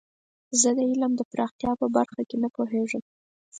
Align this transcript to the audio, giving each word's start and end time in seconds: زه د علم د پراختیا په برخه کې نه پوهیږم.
زه 0.61 0.69
د 0.77 0.79
علم 0.89 1.11
د 1.17 1.21
پراختیا 1.31 1.71
په 1.81 1.87
برخه 1.95 2.21
کې 2.29 2.37
نه 2.43 2.49
پوهیږم. 2.55 3.03